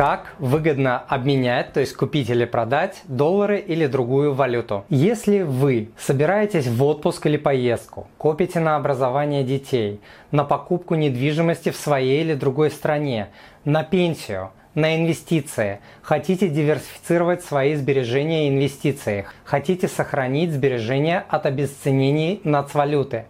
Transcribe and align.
Как 0.00 0.34
выгодно 0.38 0.96
обменять, 0.96 1.74
то 1.74 1.80
есть 1.80 1.94
купить 1.94 2.30
или 2.30 2.46
продать 2.46 3.02
доллары 3.04 3.58
или 3.58 3.86
другую 3.86 4.32
валюту. 4.32 4.86
Если 4.88 5.42
вы 5.42 5.90
собираетесь 5.98 6.66
в 6.68 6.82
отпуск 6.84 7.26
или 7.26 7.36
поездку, 7.36 8.06
копите 8.16 8.60
на 8.60 8.76
образование 8.76 9.44
детей, 9.44 10.00
на 10.30 10.44
покупку 10.44 10.94
недвижимости 10.94 11.68
в 11.68 11.76
своей 11.76 12.22
или 12.22 12.32
другой 12.32 12.70
стране, 12.70 13.28
на 13.66 13.82
пенсию, 13.84 14.52
на 14.74 14.96
инвестиции, 14.96 15.80
хотите 16.00 16.48
диверсифицировать 16.48 17.44
свои 17.44 17.74
сбережения 17.74 18.46
и 18.46 18.50
инвестиции, 18.50 19.26
хотите 19.44 19.86
сохранить 19.86 20.52
сбережения 20.52 21.26
от 21.28 21.44
обесценений 21.44 22.40
нацвалюты, 22.42 23.26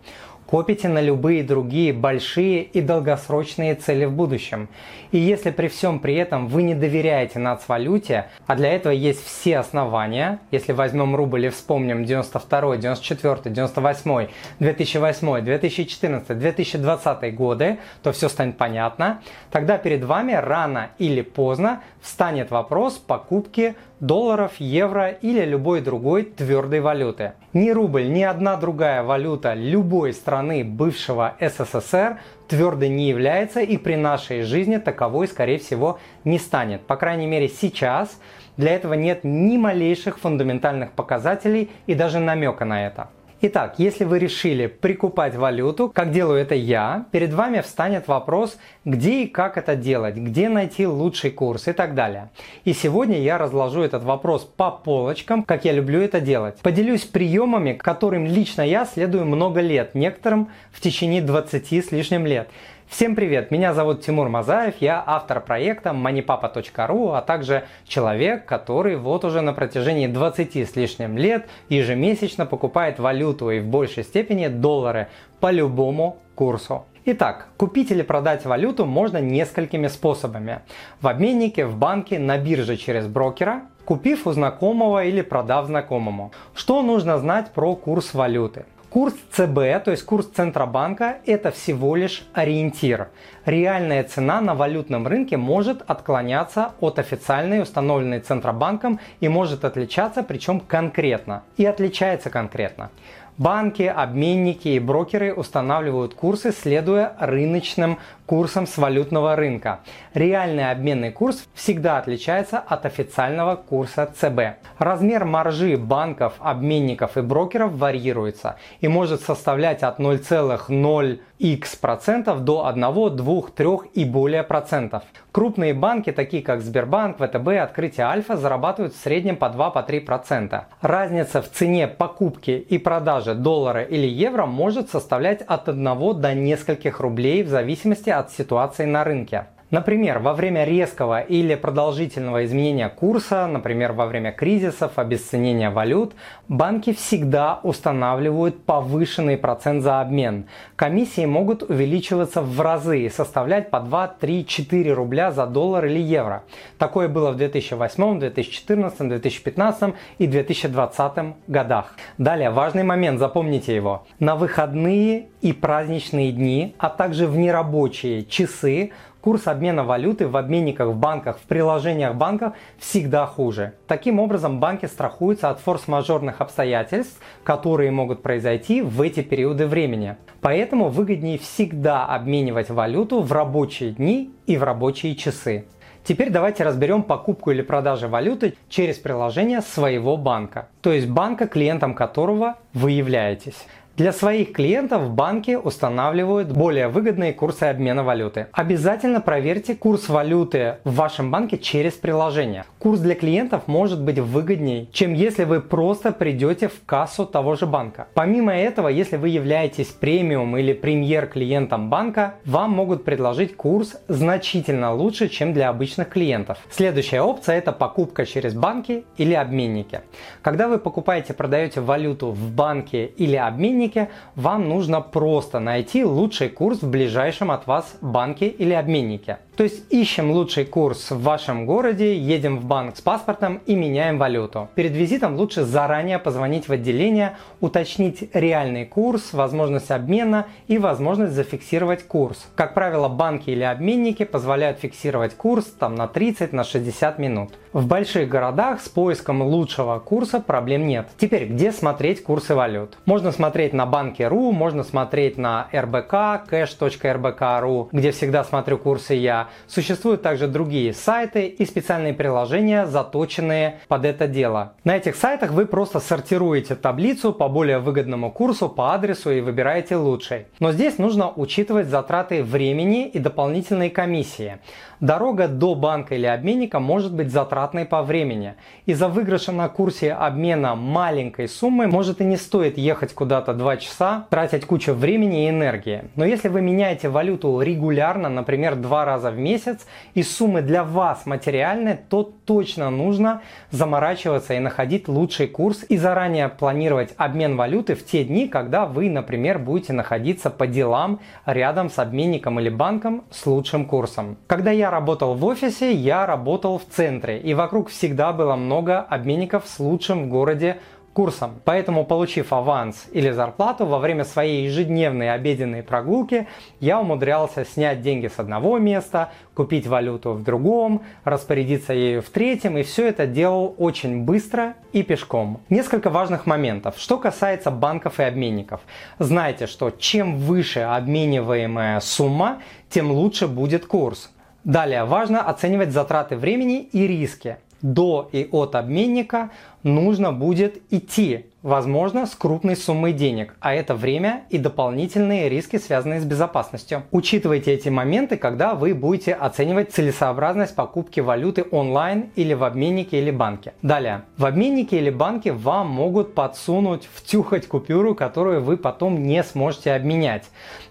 копите 0.50 0.88
на 0.88 1.00
любые 1.00 1.44
другие 1.44 1.92
большие 1.92 2.64
и 2.64 2.80
долгосрочные 2.80 3.76
цели 3.76 4.04
в 4.04 4.12
будущем. 4.12 4.68
И 5.12 5.18
если 5.18 5.50
при 5.50 5.68
всем 5.68 6.00
при 6.00 6.14
этом 6.14 6.48
вы 6.48 6.62
не 6.62 6.74
доверяете 6.74 7.38
нацвалюте, 7.38 8.26
а 8.46 8.56
для 8.56 8.72
этого 8.72 8.92
есть 8.92 9.24
все 9.24 9.58
основания, 9.58 10.40
если 10.50 10.72
возьмем 10.72 11.14
рубль 11.14 11.46
и 11.46 11.48
вспомним 11.50 12.04
92, 12.04 12.76
94, 12.78 13.54
98, 13.54 14.28
2008, 14.58 15.40
2014, 15.44 16.38
2020 16.38 17.34
годы, 17.34 17.78
то 18.02 18.12
все 18.12 18.28
станет 18.28 18.56
понятно, 18.56 19.22
тогда 19.52 19.78
перед 19.78 20.04
вами 20.04 20.32
рано 20.32 20.90
или 20.98 21.22
поздно 21.22 21.82
встанет 22.00 22.50
вопрос 22.50 22.94
покупки 22.94 23.76
долларов, 24.00 24.52
евро 24.58 25.08
или 25.08 25.44
любой 25.44 25.80
другой 25.80 26.24
твердой 26.24 26.80
валюты. 26.80 27.34
Ни 27.52 27.70
рубль, 27.70 28.10
ни 28.10 28.22
одна 28.22 28.56
другая 28.56 29.02
валюта 29.02 29.54
любой 29.54 30.12
страны 30.12 30.64
бывшего 30.64 31.36
СССР 31.40 32.18
твердой 32.48 32.88
не 32.88 33.08
является 33.08 33.60
и 33.60 33.76
при 33.76 33.94
нашей 33.94 34.42
жизни 34.42 34.78
таковой, 34.78 35.28
скорее 35.28 35.58
всего, 35.58 35.98
не 36.24 36.38
станет. 36.38 36.80
По 36.82 36.96
крайней 36.96 37.26
мере, 37.26 37.48
сейчас 37.48 38.18
для 38.56 38.74
этого 38.74 38.94
нет 38.94 39.20
ни 39.22 39.56
малейших 39.56 40.18
фундаментальных 40.18 40.92
показателей 40.92 41.70
и 41.86 41.94
даже 41.94 42.18
намека 42.18 42.64
на 42.64 42.86
это. 42.86 43.08
Итак, 43.42 43.76
если 43.78 44.04
вы 44.04 44.18
решили 44.18 44.66
прикупать 44.66 45.34
валюту, 45.34 45.88
как 45.88 46.10
делаю 46.12 46.38
это 46.42 46.54
я, 46.54 47.06
перед 47.10 47.32
вами 47.32 47.62
встанет 47.62 48.06
вопрос, 48.06 48.58
где 48.84 49.22
и 49.22 49.26
как 49.26 49.56
это 49.56 49.76
делать, 49.76 50.16
где 50.16 50.50
найти 50.50 50.86
лучший 50.86 51.30
курс 51.30 51.66
и 51.66 51.72
так 51.72 51.94
далее. 51.94 52.28
И 52.66 52.74
сегодня 52.74 53.18
я 53.18 53.38
разложу 53.38 53.80
этот 53.80 54.02
вопрос 54.02 54.44
по 54.44 54.70
полочкам, 54.70 55.42
как 55.42 55.64
я 55.64 55.72
люблю 55.72 56.02
это 56.02 56.20
делать. 56.20 56.58
Поделюсь 56.60 57.04
приемами, 57.04 57.72
которым 57.72 58.26
лично 58.26 58.60
я 58.60 58.84
следую 58.84 59.24
много 59.24 59.62
лет, 59.62 59.94
некоторым 59.94 60.50
в 60.70 60.82
течение 60.82 61.22
20 61.22 61.72
с 61.72 61.92
лишним 61.92 62.26
лет. 62.26 62.50
Всем 62.90 63.14
привет! 63.14 63.52
Меня 63.52 63.72
зовут 63.72 64.02
Тимур 64.02 64.28
Мазаев, 64.28 64.74
я 64.80 65.00
автор 65.06 65.40
проекта 65.40 65.90
moneypapa.ru, 65.90 67.16
а 67.16 67.22
также 67.22 67.62
человек, 67.86 68.46
который 68.46 68.96
вот 68.96 69.24
уже 69.24 69.42
на 69.42 69.52
протяжении 69.52 70.08
20 70.08 70.56
с 70.56 70.74
лишним 70.74 71.16
лет 71.16 71.48
ежемесячно 71.68 72.46
покупает 72.46 72.98
валюту 72.98 73.52
и 73.52 73.60
в 73.60 73.66
большей 73.66 74.02
степени 74.02 74.48
доллары 74.48 75.06
по 75.38 75.52
любому 75.52 76.18
курсу. 76.34 76.84
Итак, 77.04 77.46
купить 77.56 77.92
или 77.92 78.02
продать 78.02 78.44
валюту 78.44 78.84
можно 78.86 79.18
несколькими 79.18 79.86
способами. 79.86 80.62
В 81.00 81.06
обменнике, 81.06 81.66
в 81.66 81.76
банке, 81.76 82.18
на 82.18 82.38
бирже 82.38 82.76
через 82.76 83.06
брокера, 83.06 83.62
купив 83.84 84.26
у 84.26 84.32
знакомого 84.32 85.04
или 85.04 85.22
продав 85.22 85.66
знакомому. 85.66 86.32
Что 86.54 86.82
нужно 86.82 87.18
знать 87.18 87.52
про 87.52 87.76
курс 87.76 88.14
валюты? 88.14 88.64
Курс 88.90 89.14
ЦБ, 89.30 89.84
то 89.84 89.92
есть 89.92 90.04
курс 90.04 90.26
Центробанка, 90.26 91.18
это 91.24 91.52
всего 91.52 91.94
лишь 91.94 92.24
ориентир. 92.32 93.10
Реальная 93.44 94.02
цена 94.02 94.40
на 94.40 94.56
валютном 94.56 95.06
рынке 95.06 95.36
может 95.36 95.80
отклоняться 95.88 96.72
от 96.80 96.98
официальной, 96.98 97.62
установленной 97.62 98.18
Центробанком, 98.18 98.98
и 99.20 99.28
может 99.28 99.64
отличаться, 99.64 100.24
причем 100.24 100.58
конкретно. 100.58 101.44
И 101.56 101.64
отличается 101.64 102.30
конкретно. 102.30 102.90
Банки, 103.38 103.84
обменники 103.84 104.68
и 104.68 104.80
брокеры 104.80 105.32
устанавливают 105.32 106.14
курсы, 106.14 106.50
следуя 106.50 107.14
рыночным 107.20 107.98
курсам 108.30 108.68
с 108.68 108.78
валютного 108.78 109.34
рынка. 109.34 109.80
Реальный 110.14 110.70
обменный 110.70 111.10
курс 111.10 111.48
всегда 111.52 111.98
отличается 111.98 112.60
от 112.60 112.86
официального 112.86 113.56
курса 113.56 114.06
ЦБ. 114.06 114.62
Размер 114.78 115.24
маржи 115.24 115.76
банков, 115.76 116.34
обменников 116.38 117.16
и 117.16 117.22
брокеров 117.22 117.72
варьируется 117.72 118.54
и 118.80 118.86
может 118.86 119.22
составлять 119.22 119.82
от 119.82 119.98
0,0 119.98 121.20
x 121.40 121.74
процентов 121.76 122.44
до 122.44 122.66
1, 122.66 123.16
2, 123.16 123.42
3 123.56 123.68
и 123.94 124.04
более 124.04 124.42
процентов. 124.44 125.02
Крупные 125.32 125.74
банки, 125.74 126.12
такие 126.12 126.42
как 126.42 126.60
Сбербанк, 126.60 127.16
ВТБ, 127.16 127.48
Открытие 127.62 128.06
Альфа, 128.06 128.36
зарабатывают 128.36 128.94
в 128.94 129.02
среднем 129.02 129.36
по 129.36 129.46
2-3%. 129.46 130.00
процента. 130.00 130.66
Разница 130.82 131.40
в 131.40 131.48
цене 131.50 131.88
покупки 131.88 132.50
и 132.50 132.78
продажи 132.78 133.34
доллара 133.34 133.82
или 133.82 134.06
евро 134.06 134.44
может 134.46 134.90
составлять 134.90 135.40
от 135.42 135.68
1 135.68 136.20
до 136.20 136.34
нескольких 136.34 137.00
рублей 137.00 137.42
в 137.42 137.48
зависимости 137.48 138.10
от 138.10 138.19
ситуации 138.28 138.84
на 138.84 139.04
рынке. 139.04 139.46
Например, 139.70 140.18
во 140.18 140.34
время 140.34 140.64
резкого 140.64 141.20
или 141.20 141.54
продолжительного 141.54 142.44
изменения 142.44 142.88
курса, 142.88 143.46
например, 143.46 143.92
во 143.92 144.06
время 144.06 144.32
кризисов, 144.32 144.98
обесценения 144.98 145.70
валют, 145.70 146.14
банки 146.48 146.92
всегда 146.92 147.60
устанавливают 147.62 148.64
повышенный 148.64 149.36
процент 149.36 149.84
за 149.84 150.00
обмен. 150.00 150.46
Комиссии 150.74 151.24
могут 151.24 151.62
увеличиваться 151.62 152.42
в 152.42 152.60
разы 152.60 153.02
и 153.02 153.08
составлять 153.08 153.70
по 153.70 153.78
2, 153.78 154.08
3, 154.08 154.44
4 154.44 154.92
рубля 154.92 155.30
за 155.30 155.46
доллар 155.46 155.86
или 155.86 156.00
евро. 156.00 156.42
Такое 156.76 157.06
было 157.06 157.30
в 157.30 157.36
2008, 157.36 158.18
2014, 158.18 159.08
2015 159.08 159.94
и 160.18 160.26
2020 160.26 161.34
годах. 161.46 161.94
Далее, 162.18 162.50
важный 162.50 162.82
момент, 162.82 163.20
запомните 163.20 163.76
его. 163.76 164.04
На 164.18 164.34
выходные 164.34 165.28
и 165.42 165.52
праздничные 165.52 166.32
дни, 166.32 166.74
а 166.78 166.88
также 166.88 167.26
в 167.28 167.36
нерабочие 167.36 168.24
часы 168.24 168.90
Курс 169.20 169.46
обмена 169.46 169.84
валюты 169.84 170.26
в 170.26 170.36
обменниках, 170.36 170.88
в 170.88 170.96
банках, 170.96 171.38
в 171.38 171.42
приложениях 171.42 172.14
банков 172.14 172.54
всегда 172.78 173.26
хуже. 173.26 173.74
Таким 173.86 174.18
образом, 174.18 174.60
банки 174.60 174.86
страхуются 174.86 175.50
от 175.50 175.60
форс-мажорных 175.60 176.40
обстоятельств, 176.40 177.20
которые 177.44 177.90
могут 177.90 178.22
произойти 178.22 178.80
в 178.80 179.02
эти 179.02 179.20
периоды 179.20 179.66
времени. 179.66 180.16
Поэтому 180.40 180.88
выгоднее 180.88 181.38
всегда 181.38 182.06
обменивать 182.06 182.70
валюту 182.70 183.20
в 183.20 183.30
рабочие 183.30 183.90
дни 183.90 184.30
и 184.46 184.56
в 184.56 184.62
рабочие 184.62 185.14
часы. 185.14 185.66
Теперь 186.02 186.30
давайте 186.30 186.64
разберем 186.64 187.02
покупку 187.02 187.50
или 187.50 187.60
продажу 187.60 188.08
валюты 188.08 188.54
через 188.70 188.96
приложение 188.96 189.60
своего 189.60 190.16
банка, 190.16 190.68
то 190.80 190.92
есть 190.92 191.06
банка, 191.06 191.46
клиентом 191.46 191.94
которого 191.94 192.56
вы 192.72 192.92
являетесь. 192.92 193.66
Для 194.00 194.14
своих 194.14 194.54
клиентов 194.54 195.10
банки 195.10 195.56
устанавливают 195.62 196.52
более 196.52 196.88
выгодные 196.88 197.34
курсы 197.34 197.64
обмена 197.64 198.02
валюты. 198.02 198.46
Обязательно 198.52 199.20
проверьте 199.20 199.74
курс 199.74 200.08
валюты 200.08 200.76
в 200.84 200.94
вашем 200.94 201.30
банке 201.30 201.58
через 201.58 201.92
приложение. 201.92 202.64
Курс 202.78 203.00
для 203.00 203.14
клиентов 203.14 203.64
может 203.66 204.02
быть 204.02 204.18
выгоднее, 204.18 204.86
чем 204.90 205.12
если 205.12 205.44
вы 205.44 205.60
просто 205.60 206.12
придете 206.12 206.68
в 206.68 206.82
кассу 206.86 207.26
того 207.26 207.56
же 207.56 207.66
банка. 207.66 208.08
Помимо 208.14 208.54
этого, 208.54 208.88
если 208.88 209.18
вы 209.18 209.28
являетесь 209.28 209.88
премиум 209.88 210.56
или 210.56 210.72
премьер 210.72 211.26
клиентом 211.26 211.90
банка, 211.90 212.36
вам 212.46 212.70
могут 212.70 213.04
предложить 213.04 213.54
курс 213.54 214.00
значительно 214.08 214.94
лучше, 214.94 215.28
чем 215.28 215.52
для 215.52 215.68
обычных 215.68 216.08
клиентов. 216.08 216.56
Следующая 216.70 217.20
опция 217.20 217.58
это 217.58 217.72
покупка 217.72 218.24
через 218.24 218.54
банки 218.54 219.04
или 219.18 219.34
обменники. 219.34 220.00
Когда 220.40 220.68
вы 220.68 220.78
покупаете, 220.78 221.34
продаете 221.34 221.82
валюту 221.82 222.30
в 222.30 222.50
банке 222.50 223.04
или 223.04 223.36
обменнике, 223.36 223.89
обменнике, 223.90 224.08
вам 224.36 224.68
нужно 224.68 225.00
просто 225.00 225.60
найти 225.60 226.04
лучший 226.04 226.48
курс 226.48 226.82
в 226.82 226.90
ближайшем 226.90 227.50
от 227.50 227.66
вас 227.66 227.96
банке 228.00 228.48
или 228.48 228.72
обменнике. 228.72 229.38
То 229.60 229.64
есть 229.64 229.92
ищем 229.92 230.30
лучший 230.30 230.64
курс 230.64 231.10
в 231.10 231.20
вашем 231.20 231.66
городе, 231.66 232.16
едем 232.16 232.58
в 232.60 232.64
банк 232.64 232.96
с 232.96 233.02
паспортом 233.02 233.60
и 233.66 233.74
меняем 233.74 234.16
валюту. 234.16 234.70
Перед 234.74 234.92
визитом 234.92 235.36
лучше 235.36 235.64
заранее 235.64 236.18
позвонить 236.18 236.66
в 236.66 236.72
отделение, 236.72 237.36
уточнить 237.60 238.30
реальный 238.32 238.86
курс, 238.86 239.34
возможность 239.34 239.90
обмена 239.90 240.46
и 240.66 240.78
возможность 240.78 241.34
зафиксировать 241.34 242.04
курс. 242.04 242.48
Как 242.54 242.72
правило, 242.72 243.10
банки 243.10 243.50
или 243.50 243.62
обменники 243.62 244.24
позволяют 244.24 244.78
фиксировать 244.78 245.34
курс 245.34 245.66
там, 245.66 245.94
на 245.94 246.08
30 246.08 246.54
на 246.54 246.64
60 246.64 247.18
минут. 247.18 247.50
В 247.74 247.86
больших 247.86 248.30
городах 248.30 248.80
с 248.80 248.88
поиском 248.88 249.42
лучшего 249.42 249.98
курса 249.98 250.40
проблем 250.40 250.88
нет. 250.88 251.08
Теперь, 251.18 251.44
где 251.44 251.70
смотреть 251.70 252.22
курсы 252.22 252.54
валют? 252.54 252.96
Можно 253.04 253.30
смотреть 253.30 253.74
на 253.74 253.84
банке.ру, 253.84 254.52
можно 254.52 254.84
смотреть 254.84 255.36
на 255.36 255.68
РБК, 255.70 256.48
cash.rbk.ru, 256.50 257.88
где 257.92 258.10
всегда 258.10 258.42
смотрю 258.42 258.78
курсы 258.78 259.12
я. 259.12 259.49
Существуют 259.66 260.22
также 260.22 260.48
другие 260.48 260.92
сайты 260.92 261.46
и 261.46 261.64
специальные 261.64 262.14
приложения, 262.14 262.86
заточенные 262.86 263.80
под 263.88 264.04
это 264.04 264.26
дело. 264.26 264.74
На 264.84 264.96
этих 264.96 265.16
сайтах 265.16 265.50
вы 265.50 265.66
просто 265.66 266.00
сортируете 266.00 266.74
таблицу 266.74 267.32
по 267.32 267.48
более 267.48 267.78
выгодному 267.78 268.30
курсу, 268.30 268.68
по 268.68 268.94
адресу 268.94 269.30
и 269.30 269.40
выбираете 269.40 269.96
лучший. 269.96 270.46
Но 270.58 270.72
здесь 270.72 270.98
нужно 270.98 271.30
учитывать 271.30 271.88
затраты 271.88 272.42
времени 272.42 273.08
и 273.08 273.18
дополнительные 273.18 273.90
комиссии. 273.90 274.58
Дорога 275.00 275.48
до 275.48 275.74
банка 275.74 276.14
или 276.14 276.26
обменника 276.26 276.78
может 276.78 277.14
быть 277.14 277.32
затратной 277.32 277.86
по 277.86 278.02
времени. 278.02 278.56
Из-за 278.84 279.08
выигрыша 279.08 279.50
на 279.50 279.66
курсе 279.70 280.12
обмена 280.12 280.74
маленькой 280.74 281.48
суммы 281.48 281.86
может 281.86 282.20
и 282.20 282.24
не 282.24 282.36
стоит 282.36 282.76
ехать 282.76 283.14
куда-то 283.14 283.54
2 283.54 283.78
часа, 283.78 284.26
тратить 284.28 284.66
кучу 284.66 284.92
времени 284.92 285.46
и 285.46 285.48
энергии. 285.48 286.04
Но 286.16 286.26
если 286.26 286.48
вы 286.48 286.60
меняете 286.60 287.08
валюту 287.08 287.62
регулярно, 287.62 288.28
например, 288.28 288.76
два 288.76 289.06
раза 289.06 289.30
в 289.30 289.38
месяц, 289.38 289.86
и 290.12 290.22
суммы 290.22 290.60
для 290.60 290.84
вас 290.84 291.24
материальны, 291.24 291.98
то 292.10 292.34
точно 292.44 292.90
нужно 292.90 293.40
заморачиваться 293.70 294.52
и 294.52 294.58
находить 294.58 295.08
лучший 295.08 295.46
курс 295.46 295.82
и 295.88 295.96
заранее 295.96 296.50
планировать 296.50 297.14
обмен 297.16 297.56
валюты 297.56 297.94
в 297.94 298.04
те 298.04 298.22
дни, 298.22 298.48
когда 298.48 298.84
вы, 298.84 299.08
например, 299.08 299.58
будете 299.58 299.94
находиться 299.94 300.50
по 300.50 300.66
делам 300.66 301.20
рядом 301.46 301.88
с 301.88 301.98
обменником 301.98 302.60
или 302.60 302.68
банком 302.68 303.24
с 303.30 303.46
лучшим 303.46 303.86
курсом. 303.86 304.36
Когда 304.46 304.70
я 304.70 304.89
работал 304.90 305.34
в 305.34 305.44
офисе, 305.44 305.92
я 305.92 306.26
работал 306.26 306.78
в 306.78 306.84
центре, 306.84 307.38
и 307.38 307.54
вокруг 307.54 307.88
всегда 307.88 308.32
было 308.32 308.56
много 308.56 309.00
обменников 309.00 309.64
с 309.66 309.78
лучшим 309.78 310.24
в 310.24 310.28
городе 310.28 310.78
курсом. 311.12 311.60
Поэтому, 311.64 312.04
получив 312.04 312.52
аванс 312.52 313.06
или 313.12 313.30
зарплату 313.30 313.84
во 313.84 313.98
время 313.98 314.24
своей 314.24 314.64
ежедневной 314.64 315.32
обеденной 315.32 315.82
прогулки, 315.82 316.46
я 316.78 317.00
умудрялся 317.00 317.64
снять 317.64 318.00
деньги 318.00 318.28
с 318.28 318.38
одного 318.38 318.78
места, 318.78 319.30
купить 319.54 319.86
валюту 319.86 320.32
в 320.32 320.42
другом, 320.42 321.02
распорядиться 321.24 321.92
ею 321.92 322.22
в 322.22 322.30
третьем, 322.30 322.78
и 322.78 322.82
все 322.82 323.08
это 323.08 323.26
делал 323.26 323.74
очень 323.78 324.22
быстро 324.22 324.74
и 324.92 325.02
пешком. 325.02 325.60
Несколько 325.68 326.10
важных 326.10 326.46
моментов. 326.46 326.94
Что 326.98 327.18
касается 327.18 327.70
банков 327.70 328.20
и 328.20 328.22
обменников. 328.22 328.80
Знайте, 329.18 329.66
что 329.66 329.90
чем 329.90 330.36
выше 330.36 330.80
обмениваемая 330.80 332.00
сумма, 332.00 332.62
тем 332.88 333.10
лучше 333.10 333.48
будет 333.48 333.84
курс. 333.86 334.30
Далее 334.64 335.04
важно 335.04 335.42
оценивать 335.42 335.92
затраты 335.92 336.36
времени 336.36 336.82
и 336.82 337.06
риски. 337.06 337.56
До 337.82 338.28
и 338.30 338.46
от 338.52 338.74
обменника 338.74 339.50
нужно 339.82 340.32
будет 340.32 340.80
идти 340.90 341.46
возможно, 341.62 342.26
с 342.26 342.34
крупной 342.34 342.76
суммой 342.76 343.12
денег, 343.12 343.54
а 343.60 343.74
это 343.74 343.94
время 343.94 344.44
и 344.50 344.58
дополнительные 344.58 345.48
риски, 345.48 345.76
связанные 345.76 346.20
с 346.20 346.24
безопасностью. 346.24 347.02
Учитывайте 347.10 347.72
эти 347.72 347.88
моменты, 347.88 348.36
когда 348.36 348.74
вы 348.74 348.94
будете 348.94 349.34
оценивать 349.34 349.92
целесообразность 349.92 350.74
покупки 350.74 351.20
валюты 351.20 351.64
онлайн 351.70 352.30
или 352.36 352.54
в 352.54 352.64
обменнике 352.64 353.20
или 353.20 353.30
банке. 353.30 353.74
Далее, 353.82 354.22
в 354.36 354.46
обменнике 354.46 354.98
или 354.98 355.10
банке 355.10 355.52
вам 355.52 355.88
могут 355.88 356.34
подсунуть, 356.34 357.08
втюхать 357.12 357.66
купюру, 357.66 358.14
которую 358.14 358.62
вы 358.62 358.76
потом 358.76 359.22
не 359.22 359.42
сможете 359.42 359.92
обменять. 359.92 360.44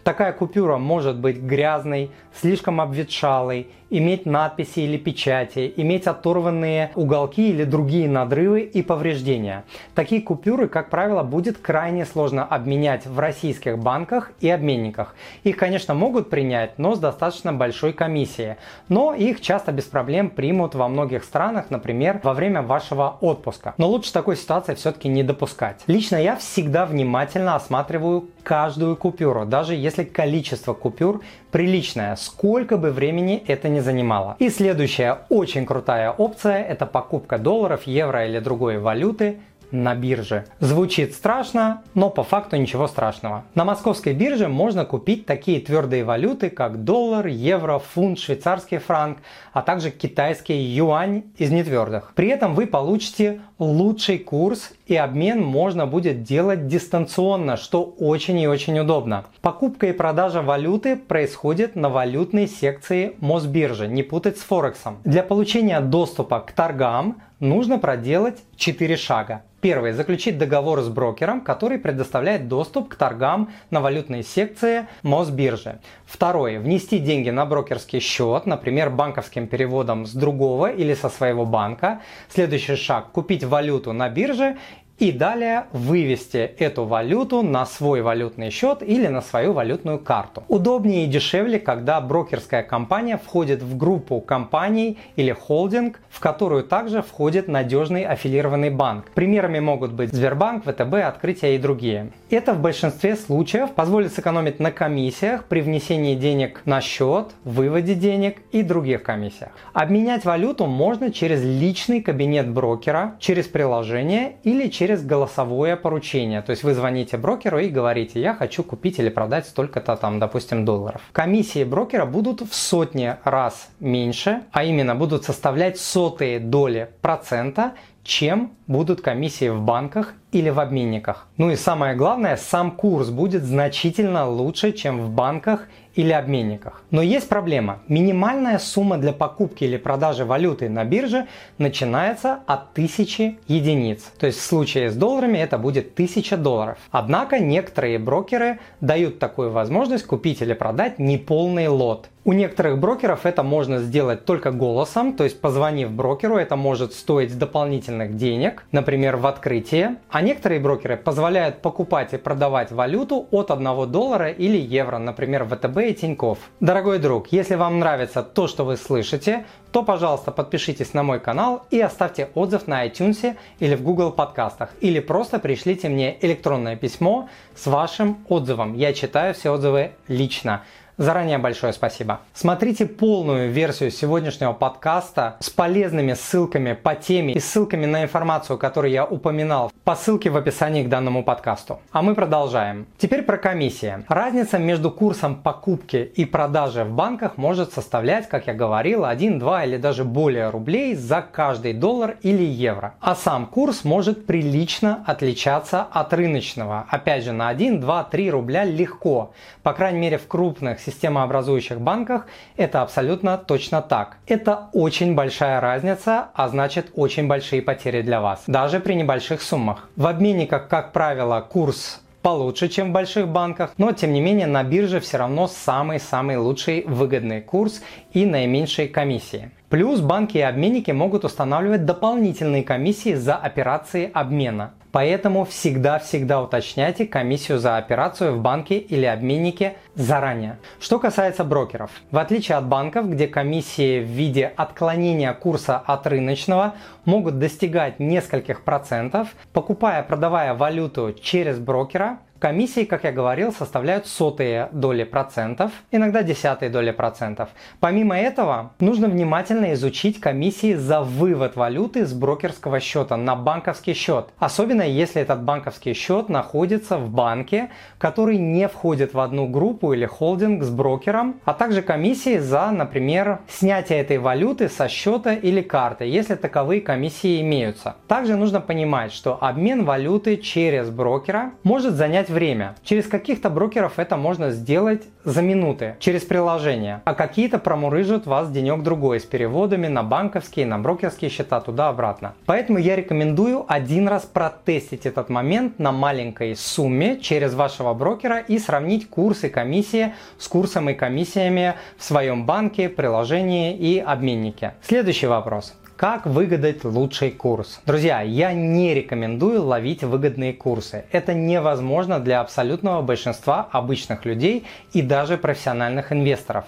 Такая 0.03 0.33
купюра 0.33 0.77
может 0.77 1.17
быть 1.17 1.37
грязной, 1.37 2.11
слишком 2.33 2.79
обветшалой, 2.79 3.67
иметь 3.89 4.25
надписи 4.25 4.79
или 4.81 4.97
печати, 4.97 5.73
иметь 5.77 6.07
оторванные 6.07 6.91
уголки 6.95 7.49
или 7.49 7.63
другие 7.63 8.07
надрывы 8.07 8.61
и 8.61 8.78
повреждения. 8.83 9.63
Такие 9.95 10.21
купюры, 10.21 10.67
как 10.67 10.89
правило, 10.89 11.23
будет 11.23 11.57
крайне 11.57 12.05
сложно 12.05 12.45
обменять 12.45 13.05
в 13.05 13.19
российских 13.19 13.77
банках 13.77 14.31
и 14.39 14.49
обменниках. 14.49 15.15
Их, 15.43 15.57
конечно, 15.57 15.93
могут 15.93 16.29
принять, 16.29 16.77
но 16.77 16.95
с 16.95 16.99
достаточно 16.99 17.53
большой 17.53 17.93
комиссией. 17.93 18.55
Но 18.87 19.13
их 19.13 19.41
часто 19.41 19.71
без 19.71 19.85
проблем 19.85 20.29
примут 20.29 20.75
во 20.75 20.87
многих 20.87 21.23
странах, 21.23 21.65
например, 21.69 22.19
во 22.23 22.33
время 22.33 22.61
вашего 22.61 23.17
отпуска. 23.21 23.73
Но 23.77 23.87
лучше 23.87 24.13
такой 24.13 24.35
ситуации 24.35 24.75
все-таки 24.75 25.07
не 25.07 25.23
допускать. 25.23 25.81
Лично 25.87 26.15
я 26.15 26.35
всегда 26.35 26.85
внимательно 26.85 27.55
осматриваю 27.55 28.29
каждую 28.43 28.95
купюру, 28.95 29.45
даже 29.45 29.75
если 29.75 30.03
количество 30.03 30.73
купюр 30.73 31.21
приличное, 31.51 32.15
сколько 32.15 32.77
бы 32.77 32.91
времени 32.91 33.43
это 33.47 33.69
ни 33.69 33.79
занимало. 33.79 34.35
И 34.39 34.49
следующая 34.49 35.19
очень 35.29 35.65
крутая 35.65 36.11
опция– 36.11 36.63
это 36.69 36.85
покупка 36.85 37.37
долларов, 37.37 37.83
евро 37.85 38.25
или 38.25 38.39
другой 38.39 38.68
валюты 38.77 39.39
на 39.71 39.95
бирже. 39.95 40.45
Звучит 40.59 41.13
страшно, 41.13 41.83
но 41.93 42.09
по 42.09 42.23
факту 42.23 42.57
ничего 42.57 42.87
страшного. 42.87 43.43
На 43.55 43.65
московской 43.65 44.13
бирже 44.13 44.47
можно 44.47 44.85
купить 44.85 45.25
такие 45.25 45.59
твердые 45.59 46.03
валюты, 46.03 46.49
как 46.49 46.83
доллар, 46.83 47.27
евро, 47.27 47.79
фунт, 47.79 48.19
швейцарский 48.19 48.79
франк, 48.79 49.19
а 49.53 49.61
также 49.61 49.91
китайский 49.91 50.55
юань 50.55 51.23
из 51.37 51.51
нетвердых. 51.51 52.13
При 52.15 52.29
этом 52.29 52.55
вы 52.55 52.67
получите 52.67 53.41
лучший 53.59 54.17
курс 54.19 54.71
и 54.87 54.95
обмен 54.95 55.43
можно 55.43 55.85
будет 55.85 56.23
делать 56.23 56.67
дистанционно, 56.67 57.57
что 57.57 57.83
очень 57.83 58.39
и 58.39 58.47
очень 58.47 58.79
удобно. 58.79 59.25
Покупка 59.41 59.87
и 59.87 59.91
продажа 59.91 60.41
валюты 60.41 60.95
происходит 60.95 61.75
на 61.75 61.89
валютной 61.89 62.47
секции 62.47 63.15
Мосбиржи, 63.19 63.87
не 63.87 64.03
путать 64.03 64.37
с 64.37 64.41
Форексом. 64.41 64.97
Для 65.03 65.23
получения 65.23 65.79
доступа 65.79 66.39
к 66.39 66.51
торгам 66.53 67.21
нужно 67.39 67.79
проделать 67.79 68.43
4 68.55 68.97
шага. 68.97 69.43
Первый. 69.61 69.91
Заключить 69.91 70.37
договор 70.37 70.79
с 70.81 70.87
брокером, 70.87 71.41
который 71.41 71.79
предоставляет 71.79 72.47
доступ 72.47 72.89
к 72.89 72.95
торгам 72.95 73.49
на 73.71 73.81
валютной 73.81 74.23
секции 74.23 74.87
Мосбиржи. 75.03 75.79
Второй. 76.05 76.59
Внести 76.59 76.97
деньги 76.97 77.29
на 77.29 77.45
брокерский 77.45 77.99
счет, 77.99 78.45
например, 78.45 78.89
банковским 78.89 79.47
переводом 79.47 80.05
с 80.05 80.13
другого 80.13 80.71
или 80.71 80.93
со 80.93 81.09
своего 81.09 81.45
банка. 81.45 82.01
Следующий 82.29 82.77
шаг. 82.77 83.11
Купить 83.11 83.43
валюту 83.43 83.91
на 83.91 84.07
бирже 84.07 84.57
и 84.99 85.11
далее 85.11 85.65
вывести 85.71 86.37
эту 86.37 86.85
валюту 86.85 87.41
на 87.41 87.65
свой 87.65 88.01
валютный 88.01 88.49
счет 88.49 88.83
или 88.83 89.07
на 89.07 89.21
свою 89.21 89.53
валютную 89.53 89.99
карту. 89.99 90.43
Удобнее 90.47 91.05
и 91.05 91.07
дешевле, 91.07 91.59
когда 91.59 92.01
брокерская 92.01 92.63
компания 92.63 93.17
входит 93.17 93.63
в 93.63 93.77
группу 93.77 94.19
компаний 94.19 94.97
или 95.15 95.31
холдинг, 95.31 96.01
в 96.09 96.19
которую 96.19 96.63
также 96.63 97.01
входит 97.01 97.47
надежный 97.47 98.03
аффилированный 98.03 98.69
банк. 98.69 99.11
Примерами 99.15 99.59
могут 99.59 99.93
быть 99.93 100.13
Сбербанк, 100.13 100.65
ВТБ, 100.65 100.95
Открытие 100.95 101.55
и 101.55 101.57
другие. 101.59 102.11
Это 102.29 102.53
в 102.53 102.59
большинстве 102.59 103.15
случаев 103.15 103.71
позволит 103.71 104.13
сэкономить 104.13 104.59
на 104.59 104.71
комиссиях 104.71 105.45
при 105.45 105.61
внесении 105.61 106.15
денег 106.15 106.61
на 106.65 106.81
счет, 106.81 107.29
выводе 107.43 107.95
денег 107.95 108.37
и 108.51 108.63
других 108.63 109.03
комиссиях. 109.03 109.51
Обменять 109.73 110.25
валюту 110.25 110.65
можно 110.65 111.11
через 111.11 111.43
личный 111.43 112.01
кабинет 112.01 112.49
брокера, 112.49 113.15
через 113.19 113.47
приложение 113.47 114.35
или 114.43 114.67
через 114.67 114.88
через 114.89 115.05
голосовое 115.05 115.75
поручение. 115.75 116.41
То 116.41 116.49
есть 116.49 116.63
вы 116.63 116.73
звоните 116.73 117.15
брокеру 117.15 117.59
и 117.59 117.67
говорите, 117.69 118.19
я 118.19 118.33
хочу 118.33 118.63
купить 118.63 118.97
или 118.97 119.09
продать 119.09 119.45
столько-то 119.45 119.95
там, 119.95 120.17
допустим, 120.17 120.65
долларов. 120.65 121.01
Комиссии 121.11 121.63
брокера 121.63 122.05
будут 122.05 122.41
в 122.41 122.55
сотни 122.55 123.15
раз 123.23 123.69
меньше, 123.79 124.41
а 124.51 124.63
именно 124.63 124.95
будут 124.95 125.25
составлять 125.25 125.77
сотые 125.77 126.39
доли 126.39 126.89
процента, 127.01 127.73
чем 128.03 128.53
будут 128.69 129.01
комиссии 129.01 129.49
в 129.49 129.61
банках 129.61 130.13
или 130.31 130.49
в 130.51 130.59
обменниках. 130.59 131.27
Ну 131.37 131.49
и 131.49 131.55
самое 131.55 131.95
главное, 131.95 132.37
сам 132.37 132.69
курс 132.71 133.09
будет 133.09 133.43
значительно 133.43 134.29
лучше, 134.29 134.73
чем 134.73 135.01
в 135.01 135.09
банках 135.09 135.67
или 135.95 136.11
обменниках. 136.11 136.83
Но 136.91 137.01
есть 137.01 137.27
проблема. 137.27 137.79
Минимальная 137.87 138.59
сумма 138.59 138.97
для 138.97 139.11
покупки 139.11 139.63
или 139.63 139.77
продажи 139.77 140.23
валюты 140.23 140.69
на 140.69 140.85
бирже 140.85 141.27
начинается 141.57 142.39
от 142.45 142.71
1000 142.73 143.37
единиц. 143.47 144.03
То 144.19 144.27
есть 144.27 144.37
в 144.37 144.43
случае 144.43 144.91
с 144.91 144.95
долларами 144.95 145.39
это 145.39 145.57
будет 145.57 145.93
1000 145.93 146.37
долларов. 146.37 146.77
Однако 146.91 147.39
некоторые 147.39 147.97
брокеры 147.97 148.59
дают 148.81 149.17
такую 149.17 149.49
возможность 149.49 150.05
купить 150.05 150.41
или 150.41 150.53
продать 150.53 150.99
неполный 150.99 151.67
лот. 151.67 152.09
У 152.23 152.33
некоторых 152.33 152.77
брокеров 152.77 153.25
это 153.25 153.43
можно 153.43 153.79
сделать 153.79 154.23
только 154.25 154.51
голосом, 154.51 155.13
то 155.13 155.23
есть 155.23 155.41
позвонив 155.41 155.89
брокеру, 155.89 156.37
это 156.37 156.55
может 156.55 156.93
стоить 156.93 157.35
дополнительных 157.37 158.17
денег, 158.17 158.58
например, 158.71 159.17
в 159.17 159.27
открытии. 159.27 159.95
А 160.09 160.21
некоторые 160.21 160.59
брокеры 160.59 160.97
позволяют 160.97 161.61
покупать 161.61 162.13
и 162.13 162.17
продавать 162.17 162.71
валюту 162.71 163.27
от 163.31 163.51
1 163.51 163.91
доллара 163.91 164.29
или 164.29 164.57
евро, 164.57 164.97
например, 164.97 165.45
ВТБ 165.45 165.77
и 165.77 165.93
Тинькофф. 165.93 166.37
Дорогой 166.59 166.99
друг, 166.99 167.27
если 167.31 167.55
вам 167.55 167.79
нравится 167.79 168.23
то, 168.23 168.47
что 168.47 168.65
вы 168.65 168.77
слышите, 168.77 169.45
то, 169.71 169.83
пожалуйста, 169.83 170.31
подпишитесь 170.31 170.93
на 170.93 171.03
мой 171.03 171.19
канал 171.19 171.65
и 171.69 171.79
оставьте 171.79 172.29
отзыв 172.33 172.67
на 172.67 172.87
iTunes 172.87 173.35
или 173.59 173.75
в 173.75 173.83
Google 173.83 174.11
подкастах. 174.11 174.69
Или 174.81 174.99
просто 174.99 175.39
пришлите 175.39 175.89
мне 175.89 176.17
электронное 176.21 176.75
письмо 176.75 177.29
с 177.55 177.67
вашим 177.67 178.25
отзывом. 178.27 178.73
Я 178.73 178.93
читаю 178.93 179.33
все 179.33 179.51
отзывы 179.51 179.91
лично. 180.07 180.63
Заранее 180.99 181.37
большое 181.37 181.71
спасибо. 181.71 182.19
Смотрите 182.33 182.85
полную 182.85 183.49
версию 183.49 183.89
сегодняшнего 183.89 184.51
подкаста 184.51 185.37
с 185.39 185.49
полезными 185.49 186.11
ссылками 186.11 186.73
по 186.73 186.93
теме 186.93 187.35
и 187.35 187.39
ссылками 187.39 187.85
на 187.85 188.03
информацию, 188.03 188.57
которую 188.57 188.91
я 188.91 189.05
упоминал 189.05 189.71
по 189.85 189.95
ссылке 189.95 190.29
в 190.29 190.35
описании 190.35 190.83
к 190.83 190.89
данному 190.89 191.23
подкасту. 191.23 191.79
А 191.93 192.01
мы 192.01 192.15
продолжаем. 192.15 192.85
Теперь 192.97 193.21
про 193.21 193.37
комиссии. 193.37 194.03
Разница 194.09 194.57
между 194.57 194.91
курсом 194.91 195.37
покупки 195.37 196.11
и 196.15 196.25
продажи 196.25 196.83
в 196.83 196.91
банках 196.91 197.37
может 197.37 197.71
составлять, 197.71 198.27
как 198.27 198.47
я 198.47 198.53
говорил, 198.53 199.05
1, 199.05 199.39
2 199.39 199.63
или 199.63 199.77
даже 199.77 200.03
более 200.03 200.49
рублей 200.49 200.95
за 200.95 201.21
каждый 201.21 201.71
доллар 201.71 202.17
или 202.23 202.43
евро. 202.43 202.95
А 202.99 203.15
сам 203.15 203.45
курс 203.45 203.85
может 203.85 204.25
прилично 204.25 205.01
отличаться 205.07 205.87
от 205.89 206.13
рыночного. 206.13 206.85
Опять 206.89 207.23
же, 207.23 207.31
на 207.31 207.47
1, 207.47 207.79
2, 207.79 208.03
3 208.03 208.31
рубля 208.31 208.65
легко. 208.65 209.31
По 209.63 209.71
крайней 209.71 209.99
мере, 209.99 210.17
в 210.17 210.27
крупных 210.27 210.81
системообразующих 210.89 211.79
банках 211.79 212.27
это 212.57 212.81
абсолютно 212.81 213.37
точно 213.37 213.81
так. 213.81 214.17
Это 214.27 214.69
очень 214.73 215.15
большая 215.15 215.59
разница, 215.59 216.29
а 216.33 216.49
значит 216.49 216.91
очень 216.95 217.27
большие 217.27 217.61
потери 217.61 218.01
для 218.01 218.21
вас, 218.21 218.43
даже 218.47 218.79
при 218.79 218.93
небольших 218.93 219.41
суммах. 219.41 219.89
В 219.95 220.07
обменниках, 220.07 220.67
как 220.67 220.91
правило, 220.91 221.41
курс 221.41 222.01
получше, 222.21 222.67
чем 222.67 222.89
в 222.89 222.93
больших 222.93 223.27
банках, 223.27 223.71
но 223.77 223.91
тем 223.91 224.13
не 224.13 224.21
менее 224.21 224.47
на 224.47 224.63
бирже 224.63 224.99
все 224.99 225.17
равно 225.17 225.47
самый-самый 225.47 226.37
лучший 226.37 226.83
выгодный 226.85 227.41
курс 227.41 227.81
и 228.11 228.25
наименьшие 228.25 228.87
комиссии. 228.87 229.51
Плюс 229.69 230.01
банки 230.01 230.37
и 230.37 230.41
обменники 230.41 230.89
могут 230.89 231.25
устанавливать 231.25 231.85
дополнительные 231.85 232.63
комиссии 232.63 233.13
за 233.13 233.35
операции 233.35 234.09
обмена. 234.11 234.73
Поэтому 234.91 235.45
всегда-всегда 235.45 236.41
уточняйте 236.41 237.05
комиссию 237.05 237.59
за 237.59 237.77
операцию 237.77 238.33
в 238.33 238.41
банке 238.41 238.79
или 238.79 239.05
обменнике 239.05 239.75
заранее. 239.93 240.57
Что 240.79 240.97
касается 240.97 241.43
брокеров. 241.43 241.91
В 242.09 242.17
отличие 242.17 242.57
от 242.57 242.65
банков, 242.65 243.07
где 243.07 243.27
комиссии 243.27 243.99
в 243.99 244.07
виде 244.07 244.51
отклонения 244.55 245.31
курса 245.33 245.77
от 245.77 246.07
рыночного 246.07 246.73
могут 247.05 247.37
достигать 247.37 247.99
нескольких 247.99 248.63
процентов, 248.63 249.27
покупая, 249.53 250.01
продавая 250.01 250.55
валюту 250.55 251.13
через 251.13 251.59
брокера, 251.59 252.17
Комиссии, 252.39 252.85
как 252.85 253.03
я 253.03 253.11
говорил, 253.11 253.51
составляют 253.51 254.07
сотые 254.07 254.69
доли 254.71 255.03
процентов, 255.03 255.71
иногда 255.91 256.23
десятые 256.23 256.69
доли 256.69 256.91
процентов. 256.91 257.49
Помимо 257.81 258.17
этого, 258.17 258.71
нужно 258.79 259.09
внимательно 259.09 259.73
изучить 259.73 260.21
комиссии 260.21 260.73
за 260.73 261.01
вывод 261.01 261.57
валюты 261.57 262.05
с 262.05 262.13
брокерского 262.13 262.79
счета 262.79 263.17
на 263.17 263.35
банковский 263.35 263.93
счет. 263.93 264.29
Особенно 264.37 264.83
если 264.83 265.21
этот 265.21 265.43
банковский 265.43 265.93
счет 265.93 266.29
находится 266.29 266.97
в 266.97 267.09
банке, 267.09 267.71
который 267.97 268.37
не 268.37 268.69
входит 268.69 269.13
в 269.13 269.19
одну 269.19 269.45
группу 269.45 269.91
или 269.91 270.05
холдинг 270.05 270.63
с 270.63 270.69
брокером, 270.69 271.41
а 271.43 271.53
также 271.53 271.81
комиссии 271.81 272.37
за, 272.37 272.71
например, 272.71 273.39
снятие 273.49 273.99
этой 273.99 274.17
валюты 274.17 274.69
со 274.69 274.87
счета 274.87 275.33
или 275.33 275.61
карты, 275.61 276.05
если 276.05 276.35
таковые 276.35 276.79
комиссии 276.79 277.41
имеются. 277.41 277.97
Также 278.07 278.37
нужно 278.37 278.61
понимать, 278.61 279.11
что 279.11 279.37
обмен 279.41 279.83
валюты 279.83 280.37
через 280.37 280.89
брокера 280.89 281.51
может 281.63 281.95
занять 281.95 282.28
время. 282.29 282.75
Через 282.83 283.07
каких-то 283.07 283.49
брокеров 283.49 283.99
это 283.99 284.17
можно 284.17 284.51
сделать 284.51 285.03
за 285.23 285.41
минуты, 285.41 285.95
через 285.99 286.23
приложение. 286.23 287.01
А 287.05 287.13
какие-то 287.13 287.59
промурыжат 287.59 288.25
вас 288.25 288.51
денек-другой 288.51 289.19
с 289.19 289.25
переводами 289.25 289.87
на 289.87 290.03
банковские, 290.03 290.65
на 290.65 290.79
брокерские 290.79 291.29
счета 291.29 291.59
туда-обратно. 291.61 292.33
Поэтому 292.45 292.79
я 292.79 292.95
рекомендую 292.95 293.65
один 293.67 294.07
раз 294.07 294.23
протестить 294.23 295.05
этот 295.05 295.29
момент 295.29 295.79
на 295.79 295.91
маленькой 295.91 296.55
сумме 296.55 297.19
через 297.19 297.53
вашего 297.53 297.93
брокера 297.93 298.39
и 298.39 298.59
сравнить 298.59 299.09
курсы 299.09 299.49
комиссии 299.49 300.13
с 300.37 300.47
курсом 300.47 300.89
и 300.89 300.93
комиссиями 300.93 301.75
в 301.97 302.03
своем 302.03 302.45
банке, 302.45 302.89
приложении 302.89 303.75
и 303.75 303.99
обменнике. 303.99 304.73
Следующий 304.81 305.27
вопрос. 305.27 305.73
Как 305.99 306.25
выгадать 306.25 306.85
лучший 306.85 307.29
курс? 307.29 307.81
Друзья, 307.85 308.21
я 308.21 308.53
не 308.53 308.93
рекомендую 308.93 309.61
ловить 309.61 310.01
выгодные 310.01 310.53
курсы. 310.53 311.03
Это 311.11 311.33
невозможно 311.33 312.21
для 312.21 312.39
абсолютного 312.39 313.01
большинства 313.01 313.67
обычных 313.69 314.23
людей 314.23 314.65
и 314.93 315.01
даже 315.01 315.37
профессиональных 315.37 316.13
инвесторов. 316.13 316.63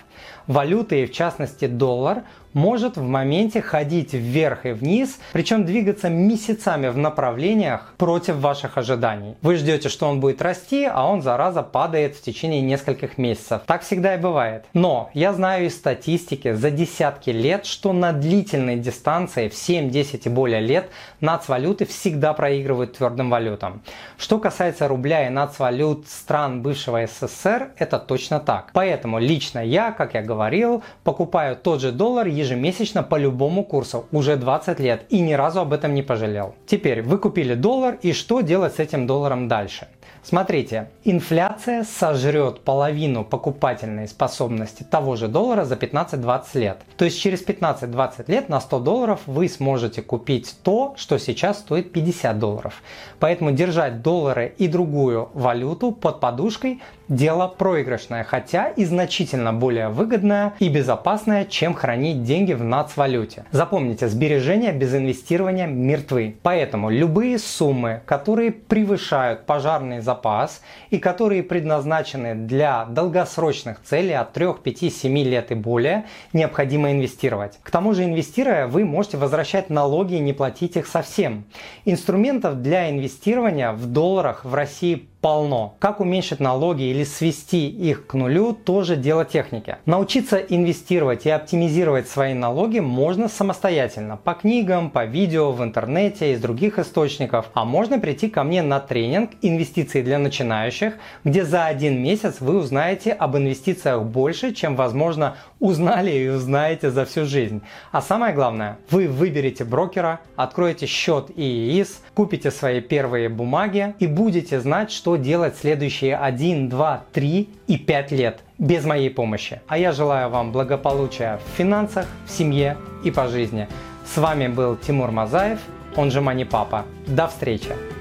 Валюты, 0.47 1.05
в 1.05 1.11
частности 1.11 1.67
доллар, 1.67 2.23
может 2.53 2.97
в 2.97 3.03
моменте 3.03 3.61
ходить 3.61 4.13
вверх 4.13 4.65
и 4.65 4.71
вниз, 4.71 5.19
причем 5.31 5.65
двигаться 5.65 6.09
месяцами 6.09 6.89
в 6.89 6.97
направлениях 6.97 7.93
против 7.97 8.35
ваших 8.37 8.77
ожиданий. 8.77 9.35
Вы 9.41 9.55
ждете, 9.55 9.89
что 9.89 10.07
он 10.07 10.19
будет 10.19 10.41
расти, 10.41 10.85
а 10.85 11.07
он, 11.07 11.21
зараза, 11.21 11.63
падает 11.63 12.15
в 12.15 12.21
течение 12.21 12.61
нескольких 12.61 13.17
месяцев. 13.17 13.61
Так 13.65 13.83
всегда 13.83 14.15
и 14.15 14.17
бывает. 14.17 14.65
Но 14.73 15.09
я 15.13 15.33
знаю 15.33 15.67
из 15.67 15.75
статистики 15.75 16.53
за 16.53 16.71
десятки 16.71 17.29
лет, 17.29 17.65
что 17.65 17.93
на 17.93 18.11
длительной 18.11 18.77
дистанции 18.77 19.49
в 19.49 19.53
7-10 19.53 20.21
и 20.25 20.29
более 20.29 20.61
лет 20.61 20.89
нацвалюты 21.21 21.85
всегда 21.85 22.33
проигрывают 22.33 22.97
твердым 22.97 23.29
валютам. 23.29 23.81
Что 24.17 24.39
касается 24.39 24.87
рубля 24.87 25.27
и 25.27 25.29
нацвалют 25.29 26.07
стран 26.07 26.61
бывшего 26.61 27.05
СССР, 27.05 27.71
это 27.77 27.99
точно 27.99 28.39
так. 28.39 28.71
Поэтому 28.73 29.19
лично 29.19 29.59
я, 29.59 29.91
как 29.91 30.13
я 30.15 30.21
говорил, 30.31 30.81
покупаю 31.03 31.55
тот 31.55 31.81
же 31.81 31.91
доллар 31.91 32.27
ежемесячно 32.27 33.03
по 33.03 33.19
любому 33.19 33.63
курсу 33.63 34.05
уже 34.11 34.35
20 34.37 34.79
лет 34.79 35.05
и 35.09 35.19
ни 35.19 35.33
разу 35.33 35.59
об 35.59 35.73
этом 35.73 35.93
не 35.93 36.03
пожалел. 36.03 36.53
Теперь 36.65 37.01
вы 37.01 37.17
купили 37.17 37.55
доллар 37.55 37.97
и 38.01 38.13
что 38.13 38.41
делать 38.41 38.75
с 38.75 38.79
этим 38.79 39.07
долларом 39.07 39.47
дальше? 39.47 39.87
Смотрите, 40.23 40.89
инфляция 41.03 41.83
сожрет 41.83 42.61
половину 42.61 43.23
покупательной 43.23 44.07
способности 44.07 44.83
того 44.83 45.15
же 45.15 45.27
доллара 45.27 45.65
за 45.65 45.75
15-20 45.75 46.43
лет. 46.53 46.81
То 46.95 47.05
есть 47.05 47.19
через 47.19 47.43
15-20 47.43 48.25
лет 48.27 48.47
на 48.47 48.61
100 48.61 48.79
долларов 48.79 49.21
вы 49.25 49.49
сможете 49.49 50.03
купить 50.03 50.55
то, 50.63 50.93
что 50.95 51.17
сейчас 51.17 51.59
стоит 51.59 51.91
50 51.91 52.37
долларов. 52.37 52.83
Поэтому 53.19 53.51
держать 53.51 54.03
доллары 54.03 54.53
и 54.57 54.67
другую 54.67 55.29
валюту 55.33 55.91
под 55.91 56.19
подушкой 56.19 56.81
дело 57.11 57.47
проигрышное, 57.47 58.23
хотя 58.23 58.69
и 58.69 58.85
значительно 58.85 59.51
более 59.51 59.89
выгодное 59.89 60.53
и 60.59 60.69
безопасное, 60.69 61.45
чем 61.45 61.73
хранить 61.73 62.23
деньги 62.23 62.53
в 62.53 62.63
нацвалюте. 62.63 63.45
Запомните, 63.51 64.07
сбережения 64.07 64.71
без 64.71 64.95
инвестирования 64.95 65.67
мертвы. 65.67 66.37
Поэтому 66.41 66.89
любые 66.89 67.37
суммы, 67.37 68.01
которые 68.05 68.51
превышают 68.51 69.45
пожарный 69.45 69.99
запас 70.11 70.61
и 70.89 70.97
которые 70.97 71.41
предназначены 71.41 72.35
для 72.35 72.85
долгосрочных 72.85 73.81
целей 73.83 74.13
от 74.13 74.33
3, 74.33 74.55
5, 74.63 74.93
7 74.93 75.17
лет 75.19 75.51
и 75.51 75.55
более, 75.55 76.05
необходимо 76.33 76.91
инвестировать. 76.91 77.59
К 77.63 77.71
тому 77.71 77.93
же, 77.93 78.03
инвестируя, 78.03 78.67
вы 78.67 78.83
можете 78.83 79.17
возвращать 79.17 79.69
налоги 79.69 80.15
и 80.15 80.19
не 80.19 80.33
платить 80.33 80.75
их 80.75 80.87
совсем. 80.87 81.45
Инструментов 81.85 82.61
для 82.61 82.89
инвестирования 82.89 83.71
в 83.71 83.85
долларах 83.85 84.43
в 84.43 84.53
России 84.53 85.07
полно. 85.21 85.75
Как 85.79 85.99
уменьшить 85.99 86.39
налоги 86.39 86.83
или 86.83 87.03
свести 87.03 87.69
их 87.69 88.07
к 88.07 88.15
нулю, 88.15 88.53
тоже 88.53 88.95
дело 88.95 89.23
техники. 89.23 89.77
Научиться 89.85 90.37
инвестировать 90.37 91.25
и 91.25 91.29
оптимизировать 91.29 92.09
свои 92.09 92.33
налоги 92.33 92.79
можно 92.79 93.29
самостоятельно, 93.29 94.17
по 94.17 94.33
книгам, 94.33 94.89
по 94.89 95.05
видео, 95.05 95.51
в 95.51 95.63
интернете, 95.63 96.33
из 96.33 96.41
других 96.41 96.79
источников. 96.79 97.51
А 97.53 97.63
можно 97.63 97.99
прийти 97.99 98.29
ко 98.29 98.43
мне 98.43 98.63
на 98.63 98.79
тренинг 98.79 99.31
«Инвестиции 99.41 100.01
для 100.01 100.17
начинающих», 100.17 100.95
где 101.23 101.45
за 101.45 101.65
один 101.65 102.01
месяц 102.01 102.37
вы 102.39 102.57
узнаете 102.57 103.11
об 103.11 103.37
инвестициях 103.37 104.03
больше, 104.03 104.53
чем, 104.53 104.75
возможно, 104.75 105.37
узнали 105.61 106.11
и 106.11 106.27
узнаете 106.27 106.91
за 106.91 107.05
всю 107.05 107.25
жизнь. 107.25 107.61
А 107.91 108.01
самое 108.01 108.33
главное, 108.33 108.79
вы 108.89 109.07
выберете 109.07 109.63
брокера, 109.63 110.19
откроете 110.35 110.87
счет 110.87 111.29
ИИС, 111.37 112.01
купите 112.13 112.51
свои 112.51 112.81
первые 112.81 113.29
бумаги 113.29 113.95
и 113.99 114.07
будете 114.07 114.59
знать, 114.59 114.91
что 114.91 115.15
делать 115.15 115.55
следующие 115.55 116.17
1, 116.17 116.67
2, 116.67 117.03
3 117.13 117.49
и 117.67 117.77
5 117.77 118.11
лет 118.11 118.39
без 118.57 118.83
моей 118.83 119.09
помощи. 119.09 119.61
А 119.67 119.77
я 119.77 119.93
желаю 119.93 120.29
вам 120.29 120.51
благополучия 120.51 121.39
в 121.45 121.57
финансах, 121.57 122.07
в 122.25 122.31
семье 122.31 122.75
и 123.05 123.11
по 123.11 123.27
жизни. 123.27 123.67
С 124.05 124.17
вами 124.17 124.47
был 124.47 124.75
Тимур 124.75 125.11
Мазаев, 125.11 125.59
он 125.95 126.11
же 126.11 126.21
Мани 126.21 126.43
Папа. 126.43 126.85
До 127.07 127.27
встречи! 127.27 128.00